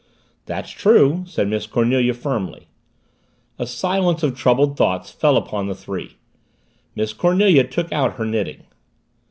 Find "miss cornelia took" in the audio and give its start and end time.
6.95-7.91